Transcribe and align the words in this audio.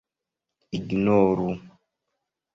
ignoru 0.77 1.51